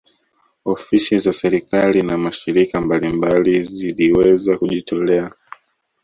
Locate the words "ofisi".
0.65-1.17